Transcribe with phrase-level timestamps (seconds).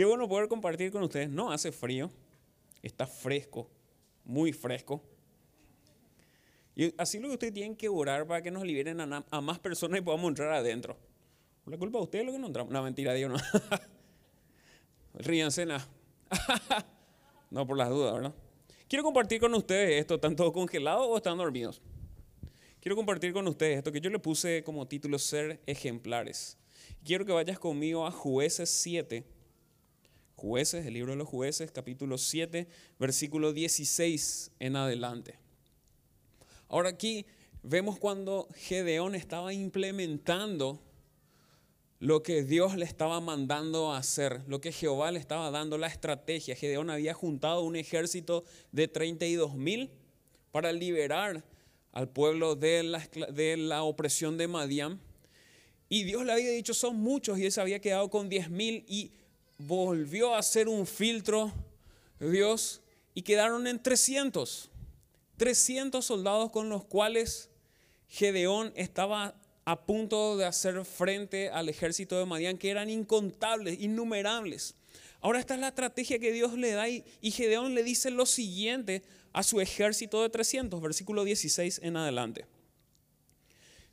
[0.00, 1.28] Qué bueno poder compartir con ustedes.
[1.28, 2.10] No hace frío,
[2.80, 3.68] está fresco,
[4.24, 5.04] muy fresco.
[6.74, 10.00] Y así lo que ustedes tienen que orar para que nos liberen a, más personas
[10.00, 10.96] y podamos entrar adentro.
[11.66, 12.72] La culpa de ustedes lo que no entramos.
[12.72, 13.36] No, mentira, Dios no.
[15.16, 15.66] Ríanse,
[17.50, 18.34] no, por las dudas, ¿verdad?
[18.88, 21.82] Quiero compartir con ustedes esto, ¿están todos congelados o están dormidos?
[22.80, 26.56] Quiero compartir con ustedes esto que yo le puse como título Ser ejemplares.
[27.04, 29.39] Quiero que vayas conmigo a Jueces 7.
[30.40, 32.66] Jueces, el libro de los jueces, capítulo 7,
[32.98, 35.34] versículo 16 en adelante.
[36.70, 37.26] Ahora aquí
[37.62, 40.80] vemos cuando Gedeón estaba implementando
[41.98, 45.88] lo que Dios le estaba mandando a hacer, lo que Jehová le estaba dando la
[45.88, 46.56] estrategia.
[46.56, 49.90] Gedeón había juntado un ejército de 32 mil
[50.52, 51.44] para liberar
[51.92, 55.02] al pueblo de la, opresión de Madián.
[55.90, 58.86] Y Dios le había dicho, son muchos, y él se había quedado con 10 mil
[58.88, 59.12] y
[59.66, 61.52] volvió a hacer un filtro,
[62.18, 62.80] Dios,
[63.14, 64.70] y quedaron en 300.
[65.36, 67.50] 300 soldados con los cuales
[68.08, 69.34] Gedeón estaba
[69.64, 74.74] a punto de hacer frente al ejército de Madián, que eran incontables, innumerables.
[75.20, 78.26] Ahora esta es la estrategia que Dios le da y, y Gedeón le dice lo
[78.26, 82.46] siguiente a su ejército de 300, versículo 16 en adelante.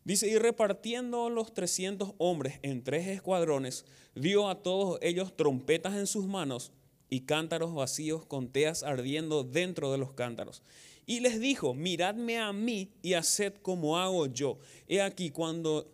[0.08, 3.84] Dice, y repartiendo los 300 hombres en tres escuadrones,
[4.16, 6.72] dio a todos ellos trompetas en sus manos
[7.10, 10.64] y cántaros vacíos con teas ardiendo dentro de los cántaros.
[11.06, 14.60] Y les dijo, miradme a mí y haced como hago yo.
[14.88, 15.94] He aquí cuando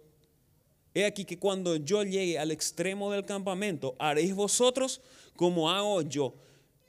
[0.93, 5.01] He aquí que cuando yo llegue al extremo del campamento, haréis vosotros
[5.35, 6.35] como hago yo.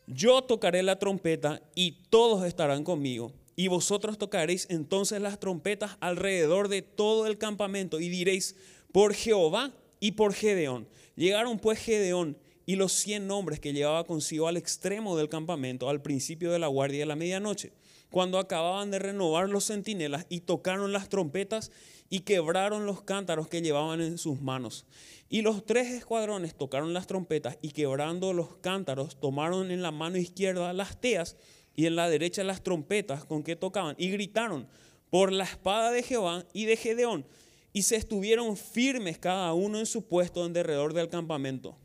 [0.06, 3.32] Yo tocaré la trompeta y todos estarán conmigo.
[3.56, 8.56] Y vosotros tocaréis entonces las trompetas alrededor de todo el campamento y diréis,
[8.92, 10.88] por Jehová y por Gedeón.
[11.16, 16.02] Llegaron pues Gedeón y los cien hombres que llevaba consigo al extremo del campamento al
[16.02, 17.72] principio de la guardia de la medianoche,
[18.10, 21.72] cuando acababan de renovar los centinelas y tocaron las trompetas
[22.08, 24.86] y quebraron los cántaros que llevaban en sus manos.
[25.28, 30.16] Y los tres escuadrones tocaron las trompetas y quebrando los cántaros tomaron en la mano
[30.18, 31.36] izquierda las teas
[31.76, 34.68] y en la derecha las trompetas con que tocaban y gritaron
[35.10, 37.26] por la espada de Jehová y de Gedeón
[37.72, 41.76] y se estuvieron firmes cada uno en su puesto en derredor del campamento.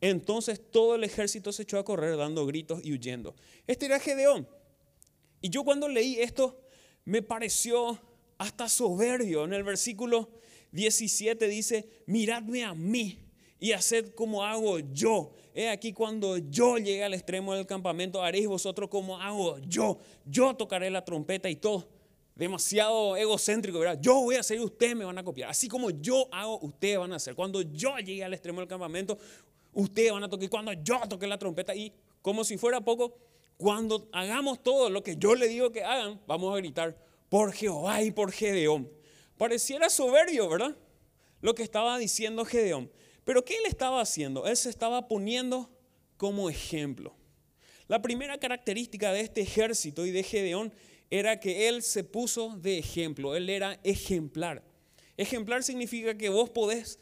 [0.00, 3.34] Entonces todo el ejército se echó a correr dando gritos y huyendo.
[3.66, 4.48] Este era Gedeón.
[5.40, 6.60] Y yo cuando leí esto
[7.04, 8.00] me pareció
[8.38, 9.44] hasta soberbio.
[9.44, 10.30] En el versículo
[10.72, 13.18] 17 dice, miradme a mí
[13.58, 15.32] y haced como hago yo.
[15.54, 19.98] He aquí cuando yo llegue al extremo del campamento, haréis vosotros como hago yo.
[20.24, 21.88] Yo tocaré la trompeta y todo.
[22.34, 23.98] Demasiado egocéntrico, ¿verdad?
[24.00, 25.50] Yo voy a hacer y ustedes me van a copiar.
[25.50, 27.34] Así como yo hago, ustedes van a hacer.
[27.34, 29.18] Cuando yo llegue al extremo del campamento,
[29.72, 30.48] ustedes van a tocar.
[30.48, 33.18] Cuando yo toque la trompeta y como si fuera poco,
[33.56, 36.96] cuando hagamos todo lo que yo le digo que hagan, vamos a gritar,
[37.28, 38.90] por Jehová y por Gedeón.
[39.36, 40.76] Pareciera soberbio, ¿verdad?
[41.40, 42.90] Lo que estaba diciendo Gedeón.
[43.30, 44.44] Pero ¿qué él estaba haciendo?
[44.44, 45.70] Él se estaba poniendo
[46.16, 47.14] como ejemplo.
[47.86, 50.74] La primera característica de este ejército y de Gedeón
[51.10, 54.64] era que él se puso de ejemplo, él era ejemplar.
[55.16, 56.98] Ejemplar significa que vos podés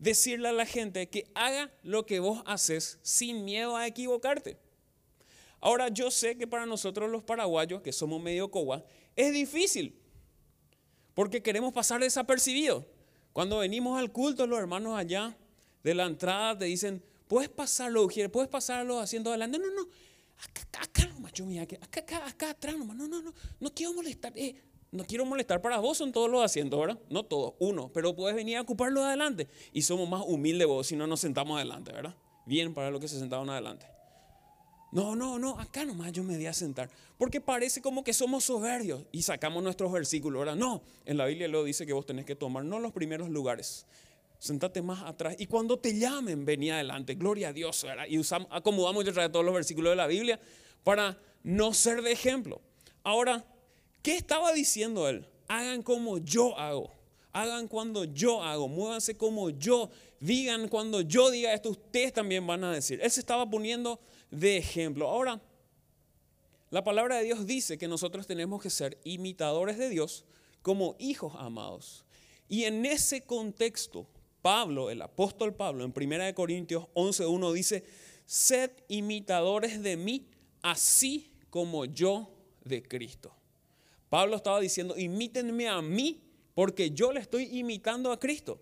[0.00, 4.58] decirle a la gente que haga lo que vos haces sin miedo a equivocarte.
[5.60, 8.84] Ahora yo sé que para nosotros los paraguayos, que somos medio coba,
[9.14, 9.96] es difícil,
[11.14, 12.84] porque queremos pasar desapercibidos.
[13.32, 15.38] Cuando venimos al culto, los hermanos allá
[15.82, 19.58] de la entrada te dicen, puedes pasarlo, puedes pasarlo haciendo adelante.
[19.58, 19.88] No, no,
[20.38, 22.96] acá, acá nomás, yo mira, acá, acá, acá atrás nomás.
[22.96, 24.32] No, no, no, no quiero molestar.
[24.36, 24.56] Eh,
[24.90, 26.98] no quiero molestar para vos, son todos los asientos, ¿verdad?
[27.10, 29.48] No todos, uno, pero puedes venir a ocuparlo adelante.
[29.72, 32.16] Y somos más humildes vos si no nos sentamos adelante, ¿verdad?
[32.46, 33.86] Bien para los que se sentaron adelante.
[34.90, 36.88] No, no, no, acá nomás yo me di a sentar.
[37.18, 40.40] Porque parece como que somos soberbios y sacamos nuestros versículos.
[40.40, 40.56] ¿verdad?
[40.56, 43.86] No, en la Biblia lo dice que vos tenés que tomar no los primeros lugares.
[44.38, 47.14] Sentate más atrás y cuando te llamen, vení adelante.
[47.14, 47.84] Gloria a Dios.
[48.08, 50.38] Y usamos, acomodamos de todos los versículos de la Biblia
[50.84, 52.60] para no ser de ejemplo.
[53.02, 53.44] Ahora,
[54.02, 55.26] ¿qué estaba diciendo él?
[55.48, 56.92] Hagan como yo hago.
[57.32, 58.68] Hagan cuando yo hago.
[58.68, 59.90] Muévanse como yo.
[60.20, 63.00] Digan cuando yo diga esto, ustedes también van a decir.
[63.02, 64.00] Él se estaba poniendo
[64.30, 65.08] de ejemplo.
[65.08, 65.40] Ahora,
[66.70, 70.24] la palabra de Dios dice que nosotros tenemos que ser imitadores de Dios
[70.62, 72.04] como hijos amados.
[72.48, 74.06] Y en ese contexto,
[74.42, 77.84] Pablo, el apóstol Pablo, en 1 Corintios 11.1 dice,
[78.24, 80.26] sed imitadores de mí,
[80.62, 82.30] así como yo
[82.64, 83.34] de Cristo.
[84.08, 86.22] Pablo estaba diciendo, imítenme a mí,
[86.54, 88.60] porque yo le estoy imitando a Cristo.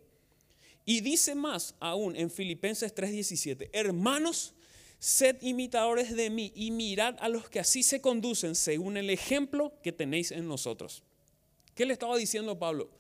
[0.85, 4.55] Y dice más aún en Filipenses 3:17, hermanos,
[4.99, 9.73] sed imitadores de mí y mirad a los que así se conducen según el ejemplo
[9.83, 11.03] que tenéis en nosotros.
[11.75, 12.91] ¿Qué le estaba diciendo Pablo?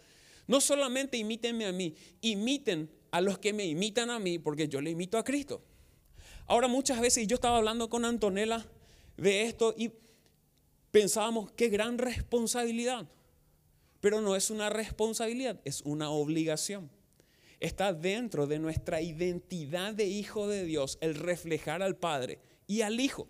[0.46, 4.80] No solamente imítenme a mí, imiten a los que me imitan a mí, porque yo
[4.80, 5.62] le imito a Cristo.
[6.46, 8.64] Ahora muchas veces, yo estaba hablando con Antonella
[9.16, 9.90] de esto y
[10.90, 13.08] pensábamos, qué gran responsabilidad.
[14.00, 16.90] Pero no es una responsabilidad, es una obligación.
[17.58, 23.00] Está dentro de nuestra identidad de hijo de Dios el reflejar al Padre y al
[23.00, 23.28] Hijo.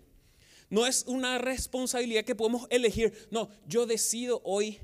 [0.69, 3.13] No es una responsabilidad que podemos elegir.
[3.31, 4.79] No, yo decido hoy.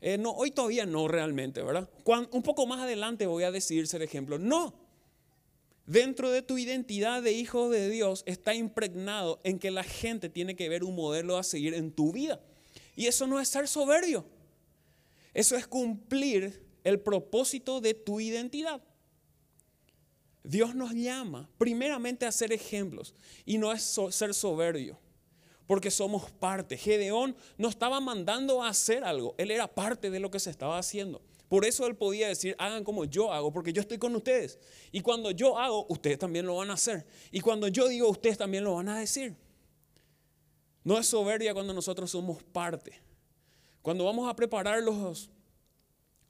[0.00, 1.88] Eh, no, hoy todavía no realmente, ¿verdad?
[2.32, 4.38] un poco más adelante voy a decidir ser ejemplo.
[4.38, 4.74] No.
[5.86, 10.54] Dentro de tu identidad de hijo de Dios está impregnado en que la gente tiene
[10.54, 12.40] que ver un modelo a seguir en tu vida.
[12.94, 14.24] Y eso no es ser soberbio.
[15.34, 18.82] Eso es cumplir el propósito de tu identidad.
[20.42, 23.14] Dios nos llama primeramente a ser ejemplos
[23.44, 24.98] y no es ser soberbio,
[25.70, 26.76] porque somos parte.
[26.76, 30.76] Gedeón no estaba mandando a hacer algo, él era parte de lo que se estaba
[30.76, 31.22] haciendo.
[31.48, 34.58] Por eso él podía decir, hagan como yo hago, porque yo estoy con ustedes.
[34.90, 37.06] Y cuando yo hago, ustedes también lo van a hacer.
[37.30, 39.36] Y cuando yo digo, ustedes también lo van a decir.
[40.82, 43.00] No es soberbia cuando nosotros somos parte.
[43.80, 45.30] Cuando vamos a preparar los,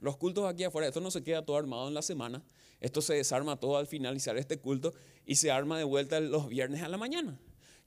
[0.01, 2.45] los cultos aquí afuera, esto no se queda todo armado en la semana,
[2.79, 4.93] esto se desarma todo al finalizar este culto
[5.25, 7.41] y se arma de vuelta los viernes a la mañana.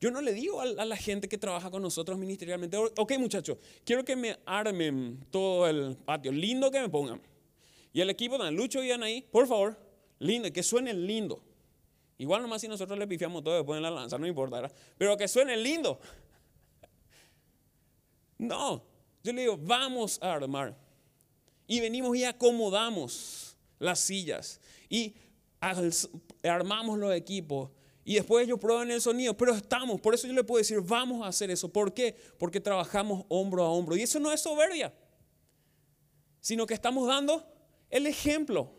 [0.04, 4.04] Yo no le digo a, la gente que trabaja con nosotros ministerialmente, ok muchachos, quiero
[4.04, 7.22] que me armen todo el patio, lindo que me pongan.
[7.94, 9.80] Y el equipo, Dan Lucho y ahí, por favor,
[10.20, 11.42] lindo, que suene lindo.
[12.18, 15.30] Igual nomás si nosotros le pifiamos todo después en la lanza, no importa, pero que
[15.30, 15.98] suene lindo.
[18.38, 18.84] No,
[19.24, 20.76] yo le digo, vamos a armar.
[21.66, 24.60] Y venimos y acomodamos las sillas
[24.90, 25.16] y
[26.42, 27.70] armamos los equipos
[28.06, 31.24] y después ellos prueban el sonido, pero estamos, por eso yo le puedo decir, vamos
[31.24, 31.70] a hacer eso.
[31.70, 32.16] ¿Por qué?
[32.38, 33.96] Porque trabajamos hombro a hombro.
[33.96, 34.94] Y eso no es soberbia,
[36.42, 37.46] sino que estamos dando
[37.90, 38.72] el ejemplo.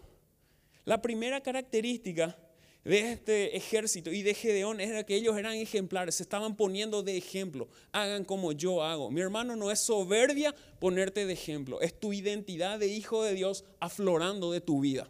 [0.85, 2.37] La primera característica
[2.85, 7.17] de este ejército y de Gedeón era que ellos eran ejemplares, se estaban poniendo de
[7.17, 7.69] ejemplo.
[7.93, 9.11] Hagan como yo hago.
[9.11, 13.65] Mi hermano, no es soberbia ponerte de ejemplo, es tu identidad de hijo de Dios
[13.81, 15.09] aflorando de tu vida.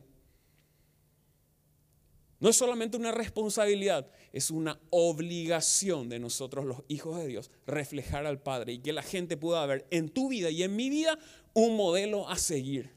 [2.44, 8.26] No es solamente una responsabilidad, es una obligación de nosotros los hijos de Dios reflejar
[8.26, 11.19] al Padre y que la gente pueda ver en tu vida y en mi vida
[11.55, 12.91] un modelo a seguir.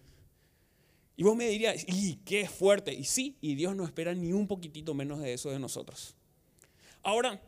[1.16, 2.94] Y vos me dirías, y qué fuerte.
[2.94, 6.14] Y sí, y Dios no espera ni un poquitito menos de eso de nosotros.
[7.02, 7.42] Ahora,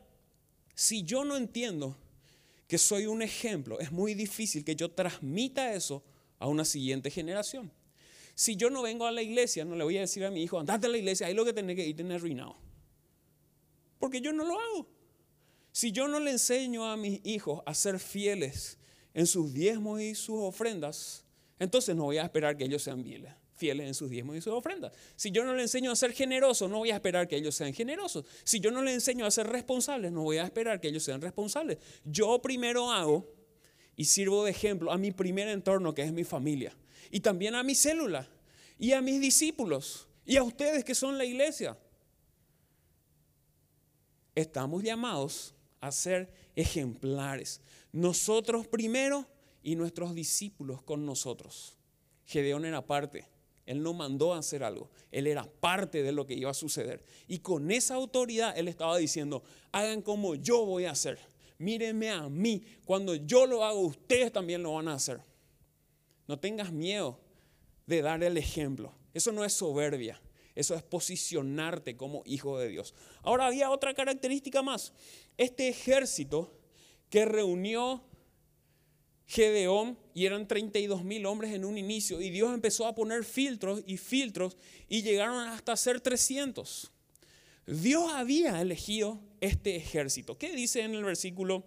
[0.73, 1.97] si yo no entiendo
[2.69, 6.01] que soy un ejemplo, es muy difícil que yo transmita eso
[6.37, 7.69] a una siguiente generación.
[8.39, 10.57] Si yo no vengo a la iglesia, no le voy a decir a mi hijo,
[10.57, 12.55] andate a la iglesia, ahí lo que tenés que ir tener arruinado.
[13.99, 14.87] Porque yo no lo hago.
[15.73, 18.77] Si yo no le enseño a mis hijos a ser fieles
[19.13, 21.25] en sus diezmos y sus ofrendas,
[21.59, 24.53] entonces no voy a esperar que ellos sean fieles fieles en sus diezmos y sus
[24.53, 24.93] ofrendas.
[25.17, 27.73] Si yo no le enseño a ser generoso, no voy a esperar que ellos sean
[27.73, 28.23] generosos.
[28.45, 31.19] Si yo no le enseño a ser responsables, no voy a esperar que ellos sean
[31.19, 31.77] responsables.
[32.05, 33.38] Yo primero hago
[33.99, 36.73] y sirvo de ejemplo a mi primer entorno, que es mi familia,
[37.11, 38.29] y también a mi célula,
[38.77, 41.77] y a mis discípulos, y a ustedes que son la iglesia.
[44.35, 47.59] Estamos llamados a ser ejemplares.
[47.91, 49.27] Nosotros primero
[49.63, 51.75] y nuestros discípulos con nosotros.
[52.23, 53.27] Gedeón era parte.
[53.65, 57.03] Él no mandó a hacer algo, Él era parte de lo que iba a suceder.
[57.27, 61.19] Y con esa autoridad Él estaba diciendo, hagan como yo voy a hacer.
[61.59, 65.21] Mírenme a mí, cuando yo lo hago, ustedes también lo van a hacer.
[66.25, 67.19] No tengas miedo
[67.85, 68.93] de dar el ejemplo.
[69.13, 70.21] Eso no es soberbia,
[70.55, 72.95] eso es posicionarte como hijo de Dios.
[73.23, 74.93] Ahora había otra característica más.
[75.37, 76.57] Este ejército
[77.09, 78.03] que reunió
[79.27, 83.83] Gedeón y eran 32 mil hombres en un inicio y Dios empezó a poner filtros
[83.85, 86.91] y filtros y llegaron hasta ser 300.
[87.67, 90.37] Dios había elegido este ejército.
[90.37, 91.65] ¿Qué dice en el versículo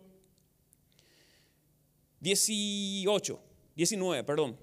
[2.21, 3.41] 18,
[3.77, 4.59] 19, perdón?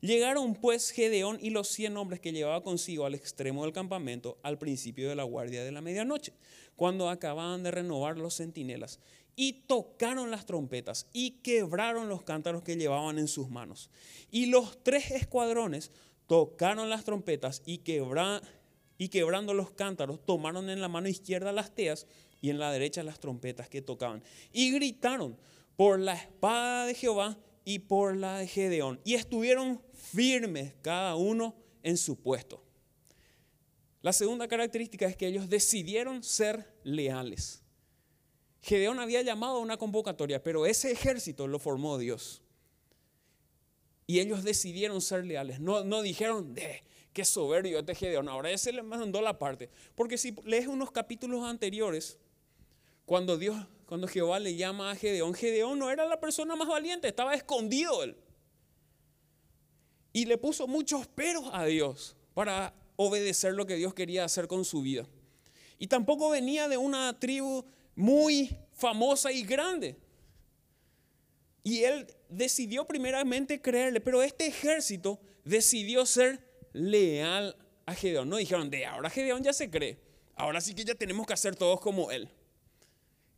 [0.00, 4.56] Llegaron pues Gedeón y los 100 hombres que llevaba consigo al extremo del campamento al
[4.56, 6.34] principio de la guardia de la medianoche,
[6.76, 9.00] cuando acababan de renovar los centinelas
[9.34, 13.90] y tocaron las trompetas y quebraron los cántaros que llevaban en sus manos.
[14.30, 15.90] Y los tres escuadrones
[16.28, 17.78] tocaron las trompetas y,
[18.98, 22.06] y quebrando los cántaros tomaron en la mano izquierda las teas
[22.40, 24.22] y en la derecha las trompetas que tocaban.
[24.52, 25.38] Y gritaron
[25.76, 29.00] por la espada de Jehová y por la de Gedeón.
[29.04, 32.64] Y estuvieron firmes cada uno en su puesto.
[34.02, 37.62] La segunda característica es que ellos decidieron ser leales.
[38.62, 42.42] Gedeón había llamado a una convocatoria, pero ese ejército lo formó Dios.
[44.06, 45.60] Y ellos decidieron ser leales.
[45.60, 46.82] No, no dijeron, de,
[47.18, 48.28] qué soberbio este Gedeón.
[48.28, 49.68] Ahora ese le mandó la parte.
[49.96, 52.16] Porque si lees unos capítulos anteriores,
[53.04, 53.56] cuando Dios,
[53.86, 58.04] cuando Jehová le llama a Gedeón, Gedeón no era la persona más valiente, estaba escondido
[58.04, 58.16] él.
[60.12, 64.64] Y le puso muchos peros a Dios para obedecer lo que Dios quería hacer con
[64.64, 65.04] su vida.
[65.76, 67.64] Y tampoco venía de una tribu
[67.96, 69.98] muy famosa y grande.
[71.64, 76.47] Y él decidió primeramente creerle, pero este ejército decidió ser
[76.78, 77.56] leal
[77.86, 78.28] a Gedeón.
[78.28, 79.98] No dijeron, de ahora Gedeón ya se cree,
[80.34, 82.28] ahora sí que ya tenemos que hacer todos como él.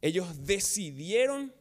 [0.02, 1.52] Ellos decidieron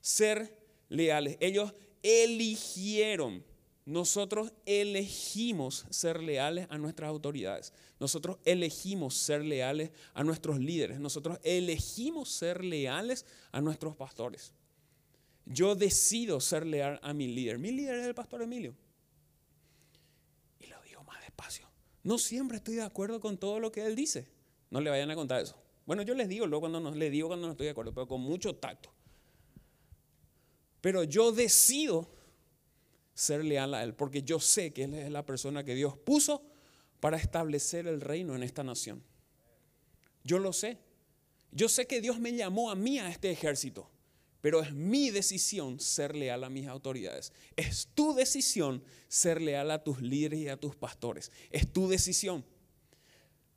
[0.00, 0.56] ser
[0.88, 3.44] leales, ellos eligieron
[3.86, 7.72] nosotros elegimos ser leales a nuestras autoridades.
[8.00, 10.98] Nosotros elegimos ser leales a nuestros líderes.
[10.98, 14.52] Nosotros elegimos ser leales a nuestros pastores.
[15.44, 17.58] Yo decido ser leal a mi líder.
[17.58, 18.74] Mi líder es el pastor Emilio.
[20.58, 21.22] Y lo digo más
[22.06, 24.28] No siempre estoy de acuerdo con todo lo que él dice.
[24.70, 25.56] No le vayan a contar eso.
[25.86, 28.06] Bueno, yo les digo luego cuando no, les digo cuando no estoy de acuerdo, pero
[28.06, 28.92] con mucho tacto.
[30.80, 32.08] Pero yo decido
[33.12, 36.44] ser leal a Él, porque yo sé que Él es la persona que Dios puso
[37.00, 39.02] para establecer el reino en esta nación.
[40.22, 40.78] Yo lo sé.
[41.50, 43.90] Yo sé que Dios me llamó a mí a este ejército,
[44.46, 47.32] pero es mi decisión ser leal a mis autoridades.
[47.56, 51.32] Es tu decisión ser leal a tus líderes y a tus pastores.
[51.50, 52.44] Es tu decisión.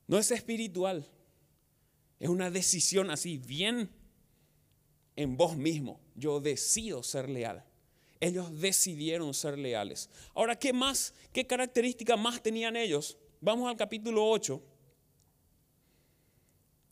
[0.08, 1.06] No es espiritual.
[2.20, 3.92] Es una decisión así, bien
[5.16, 6.00] en vos mismo.
[6.16, 7.64] Yo decido ser leal.
[8.20, 10.10] Ellos decidieron ser leales.
[10.34, 11.14] Ahora, ¿qué más?
[11.32, 13.16] ¿Qué características más tenían ellos?
[13.42, 14.60] Vamos al capítulo 8,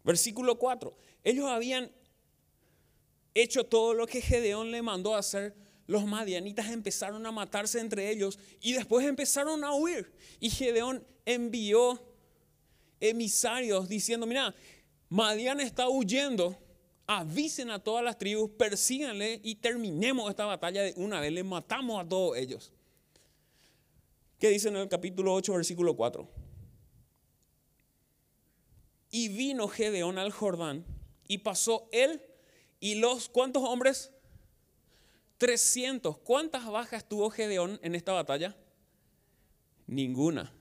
[0.04, 0.96] versículo 4.
[1.24, 1.92] Ellos habían
[3.42, 5.56] hecho todo lo que Gedeón le mandó a hacer.
[5.86, 10.12] Los madianitas empezaron a matarse entre ellos y después empezaron a huir.
[10.40, 12.02] Y Gedeón envió
[13.00, 14.54] emisarios diciendo, mira,
[15.10, 16.58] Madian está huyendo
[17.08, 22.04] avisen a todas las tribus, persíganle y terminemos esta batalla de una vez, le matamos
[22.04, 22.74] a todos ellos.
[24.38, 26.30] ¿Qué dice en el capítulo 8, versículo 4?
[29.10, 30.86] Y vino Gedeón al Jordán
[31.28, 32.22] y pasó él
[32.80, 34.12] y los, ¿cuántos hombres?
[35.38, 36.18] 300.
[36.18, 38.56] ¿Cuántas bajas tuvo Gedeón en esta batalla?
[39.86, 40.54] Ninguna.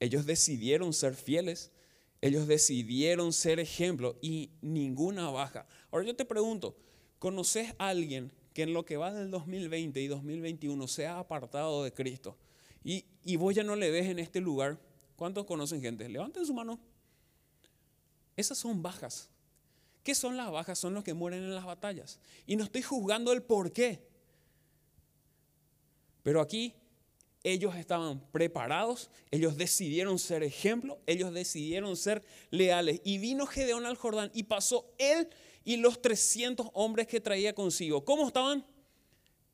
[0.00, 1.72] Ellos decidieron ser fieles
[2.20, 5.66] ellos decidieron ser ejemplo y ninguna baja.
[5.90, 6.76] Ahora yo te pregunto,
[7.18, 11.84] ¿conoces a alguien que en lo que va del 2020 y 2021 se ha apartado
[11.84, 12.36] de Cristo
[12.82, 14.80] y, y vos ya no le ves en este lugar?
[15.14, 16.08] ¿Cuántos conocen gente?
[16.08, 16.80] Levanten su mano.
[18.36, 19.30] Esas son bajas.
[20.08, 20.78] ¿Qué son las bajas?
[20.78, 22.18] Son los que mueren en las batallas.
[22.46, 24.08] Y no estoy juzgando el por qué.
[26.22, 26.72] Pero aquí
[27.42, 33.02] ellos estaban preparados, ellos decidieron ser ejemplo, ellos decidieron ser leales.
[33.04, 35.28] Y vino Gedeón al Jordán y pasó él
[35.62, 38.02] y los 300 hombres que traía consigo.
[38.06, 38.64] ¿Cómo estaban?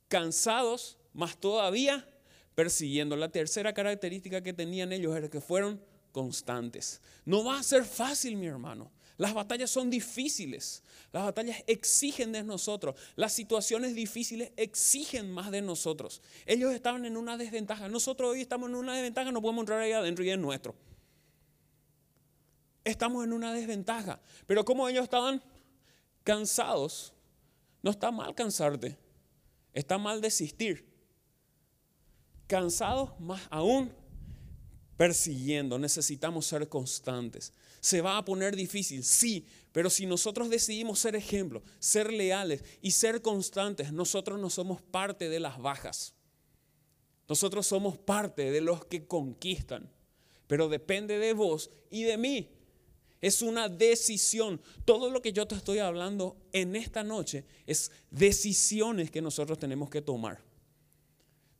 [0.06, 2.08] Cansados, más todavía
[2.54, 3.16] persiguiendo.
[3.16, 5.82] La tercera característica que tenían ellos era que fueron
[6.12, 7.00] constantes.
[7.24, 8.92] No va a ser fácil, mi hermano.
[9.16, 15.62] Las batallas son difíciles, las batallas exigen de nosotros, las situaciones difíciles exigen más de
[15.62, 16.20] nosotros.
[16.46, 19.92] Ellos estaban en una desventaja, nosotros hoy estamos en una desventaja, no podemos entrar ahí
[19.92, 20.74] adentro y es nuestro.
[22.82, 25.42] Estamos en una desventaja, pero como ellos estaban
[26.24, 27.12] cansados,
[27.82, 28.98] no está mal cansarte,
[29.72, 30.92] está mal desistir.
[32.48, 33.94] Cansados más aún
[34.96, 37.52] persiguiendo, necesitamos ser constantes.
[37.80, 42.92] Se va a poner difícil, sí, pero si nosotros decidimos ser ejemplo, ser leales y
[42.92, 46.14] ser constantes, nosotros no somos parte de las bajas.
[47.28, 49.90] Nosotros somos parte de los que conquistan,
[50.46, 52.50] pero depende de vos y de mí.
[53.20, 54.60] Es una decisión.
[54.84, 59.88] Todo lo que yo te estoy hablando en esta noche es decisiones que nosotros tenemos
[59.88, 60.42] que tomar.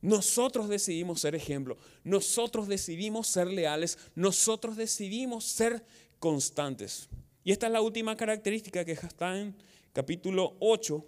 [0.05, 5.83] Nosotros decidimos ser ejemplo, nosotros decidimos ser leales, nosotros decidimos ser
[6.19, 7.09] constantes.
[7.43, 9.55] Y esta es la última característica que está en
[9.93, 11.03] capítulo 8,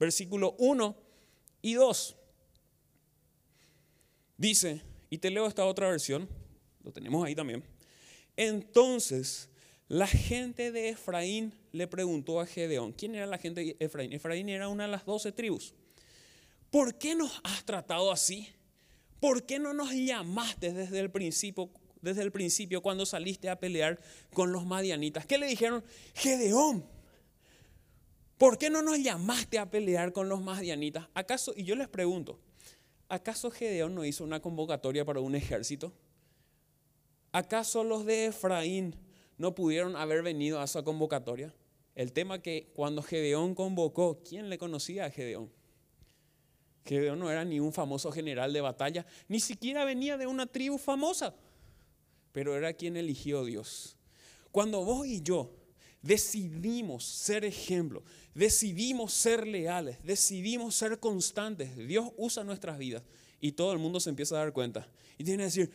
[0.00, 0.96] versículo 1
[1.62, 2.16] y 2.
[4.38, 6.28] Dice, y te leo esta otra versión,
[6.82, 7.62] lo tenemos ahí también.
[8.36, 9.50] Entonces,
[9.86, 14.12] la gente de Efraín le preguntó a Gedeón, ¿quién era la gente de Efraín?
[14.12, 15.74] Efraín era una de las doce tribus.
[16.72, 18.48] ¿Por qué nos has tratado así?
[19.20, 24.00] ¿Por qué no nos llamaste desde el principio desde el principio cuando saliste a pelear
[24.32, 25.24] con los madianitas?
[25.24, 25.84] ¿Qué le dijeron?
[26.14, 26.84] Gedeón,
[28.38, 31.06] ¿por qué no nos llamaste a pelear con los madianitas?
[31.14, 32.40] ¿Acaso, y yo les pregunto,
[33.08, 35.92] ¿acaso Gedeón no hizo una convocatoria para un ejército?
[37.30, 38.96] ¿Acaso los de Efraín
[39.38, 41.54] no pudieron haber venido a esa convocatoria?
[41.94, 45.61] El tema que cuando Gedeón convocó, ¿quién le conocía a Gedeón?
[46.84, 50.78] Gedeón no era ni un famoso general de batalla, ni siquiera venía de una tribu
[50.78, 51.34] famosa,
[52.32, 53.96] pero era quien eligió Dios.
[54.50, 55.50] Cuando vos y yo
[56.02, 58.02] decidimos ser ejemplo,
[58.34, 63.02] decidimos ser leales, decidimos ser constantes, Dios usa nuestras vidas
[63.40, 65.70] y todo el mundo se empieza a dar cuenta y tiene que decir,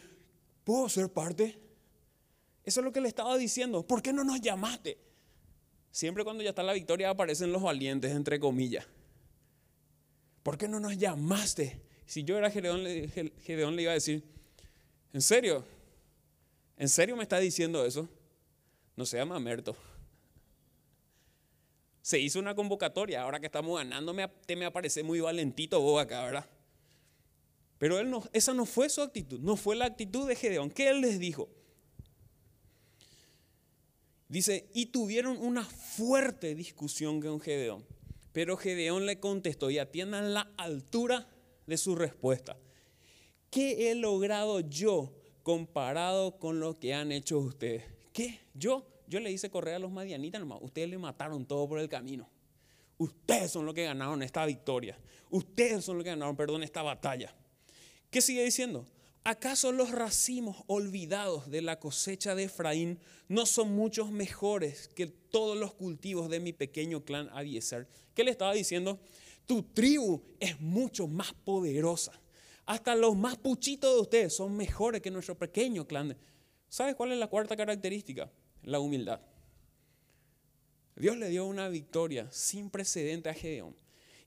[0.64, 1.58] ¿puedo ser parte?
[2.64, 4.98] Eso es lo que le estaba diciendo, ¿por qué no nos llamaste?
[5.90, 8.86] Siempre cuando ya está la victoria aparecen los valientes, entre comillas.
[10.48, 11.82] ¿Por qué no nos llamaste?
[12.06, 14.24] Si yo era Gedeón, le iba a decir,
[15.12, 15.66] ¿en serio?
[16.78, 18.08] ¿En serio me está diciendo eso?
[18.96, 19.76] No se llama Merto.
[22.02, 26.24] Se hizo una convocatoria, ahora que estamos ganando, te me aparece muy valentito vos acá,
[26.24, 26.50] ¿verdad?
[27.78, 30.70] Pero él no, esa no fue su actitud, no fue la actitud de Gedeón.
[30.70, 31.50] ¿Qué él les dijo?
[34.30, 37.97] Dice, y tuvieron una fuerte discusión con Gedeón.
[38.38, 41.28] Pero Gedeón le contestó, y atiendan la altura
[41.66, 42.56] de su respuesta.
[43.50, 47.86] ¿Qué he logrado yo comparado con lo que han hecho ustedes?
[48.14, 48.42] ¿Qué?
[48.54, 50.60] Yo, yo le hice correr a los madianitas nomás.
[50.62, 52.30] Ustedes le mataron todo por el camino.
[53.00, 55.00] Ustedes son los que ganaron esta victoria.
[55.32, 57.34] Ustedes son los que ganaron, perdón, esta batalla.
[58.12, 58.86] ¿Qué sigue diciendo?
[59.30, 65.58] ¿Acaso los racimos olvidados de la cosecha de Efraín no son muchos mejores que todos
[65.58, 67.90] los cultivos de mi pequeño clan Abieser?
[68.16, 69.02] ¿Qué le estaba diciendo?
[69.46, 72.14] Tu tribu es mucho más poderosa.
[72.66, 76.16] Hasta los más puchitos de ustedes son mejores que nuestro pequeño clan.
[76.70, 78.32] ¿Sabes cuál es la cuarta característica?
[78.64, 79.20] La humildad.
[80.96, 83.76] Dios le dio una victoria sin precedente a Gedeón.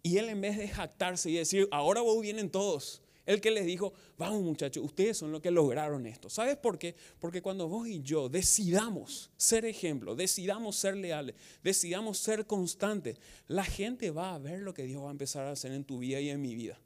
[0.03, 3.67] Y él en vez de jactarse y decir, ahora vos vienen todos, el que les
[3.67, 6.29] dijo, vamos muchachos, ustedes son los que lograron esto.
[6.31, 6.95] ¿Sabes por qué?
[7.19, 13.65] Porque cuando vos y yo decidamos ser ejemplo, decidamos ser leales, decidamos ser constantes, la
[13.65, 16.21] gente va a ver lo que Dios va a empezar a hacer en tu vida
[16.21, 16.81] y en mi vida.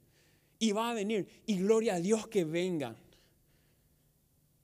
[0.59, 2.97] Y va a venir, y gloria a Dios que vengan.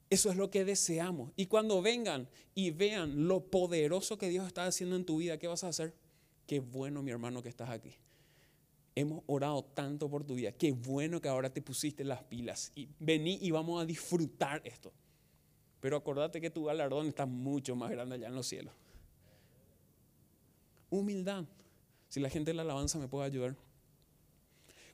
[0.09, 1.31] Eso es lo que deseamos.
[1.37, 5.47] Y cuando vengan y vean lo poderoso que Dios está haciendo en tu vida, ¿qué
[5.47, 5.93] vas a hacer?
[6.45, 7.95] Qué bueno, mi hermano, que estás aquí.
[8.93, 10.51] Hemos orado tanto por tu vida.
[10.51, 12.71] Qué bueno que ahora te pusiste las pilas.
[12.75, 14.91] Y vení y vamos a disfrutar esto.
[15.79, 18.73] Pero acordate que tu galardón está mucho más grande allá en los cielos.
[20.89, 21.45] Humildad.
[22.09, 23.55] Si la gente de la alabanza me puede ayudar.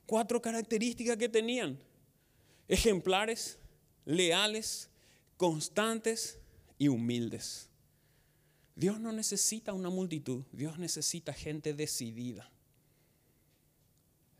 [0.06, 1.78] Cuatro características que tenían.
[2.68, 3.58] Ejemplares,
[4.04, 4.88] leales,
[5.36, 6.38] constantes
[6.78, 7.68] y humildes.
[8.74, 12.50] Dios no necesita una multitud, Dios necesita gente decidida.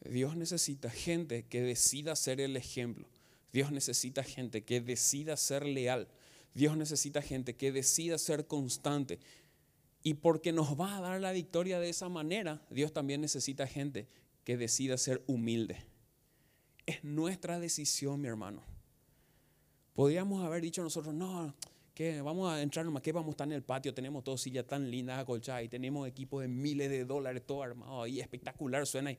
[0.05, 3.09] Dios necesita gente que decida ser el ejemplo.
[3.53, 6.09] Dios necesita gente que decida ser leal.
[6.55, 9.19] Dios necesita gente que decida ser constante.
[10.03, 14.09] Y porque nos va a dar la victoria de esa manera, Dios también necesita gente
[14.45, 15.77] que decida ser humilde.
[16.87, 18.63] Es nuestra decisión, mi hermano.
[19.95, 21.55] Podríamos haber dicho nosotros, no,
[21.93, 24.65] que vamos a entrar nomás, que vamos a estar en el patio, tenemos todo sillas
[24.65, 29.11] tan lindas acolchadas y tenemos equipos de miles de dólares, todo armado ahí, espectacular, suena
[29.11, 29.19] ahí.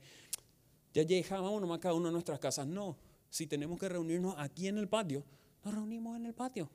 [0.93, 2.67] Ya llegábamos nomás cada uno a nuestras casas.
[2.67, 2.97] No,
[3.30, 5.23] si tenemos que reunirnos aquí en el patio,
[5.63, 6.69] nos reunimos en el patio.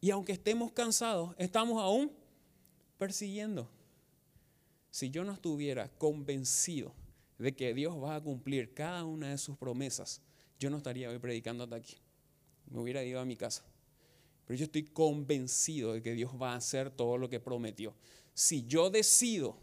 [0.00, 2.12] Y aunque estemos cansados, estamos aún
[2.98, 3.68] persiguiendo.
[4.90, 6.92] Si yo no estuviera convencido
[7.38, 10.20] de que Dios va a cumplir cada una de sus promesas,
[10.58, 11.96] yo no estaría hoy predicando hasta aquí.
[12.70, 13.64] Me hubiera ido a mi casa.
[14.46, 17.94] Pero yo estoy convencido de que Dios va a hacer todo lo que prometió.
[18.34, 19.56] Si yo decido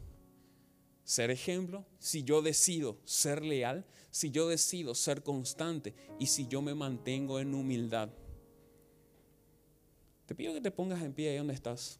[1.09, 6.61] ser ejemplo, si yo decido ser leal, si yo decido ser constante y si yo
[6.61, 8.09] me mantengo en humildad.
[10.27, 11.99] Te pido que te pongas en pie ahí donde estás.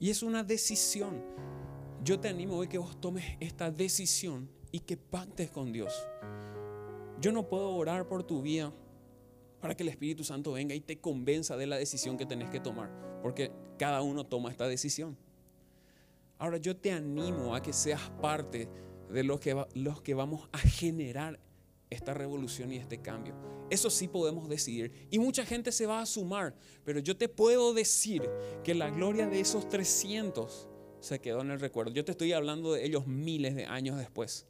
[0.00, 1.22] Y es una decisión.
[2.02, 5.94] Yo te animo hoy que vos tomes esta decisión y que pactes con Dios.
[7.20, 8.72] Yo no puedo orar por tu vida
[9.60, 12.60] para que el Espíritu Santo venga y te convenza de la decisión que tenés que
[12.60, 12.90] tomar,
[13.22, 15.16] porque cada uno toma esta decisión.
[16.38, 18.68] Ahora yo te animo a que seas parte
[19.10, 21.40] de los que, los que vamos a generar
[21.90, 23.34] esta revolución y este cambio.
[23.70, 24.92] Eso sí podemos decidir.
[25.10, 28.28] Y mucha gente se va a sumar, pero yo te puedo decir
[28.62, 30.68] que la gloria de esos 300
[31.00, 31.92] se quedó en el recuerdo.
[31.92, 34.46] Yo te estoy hablando de ellos miles de años después.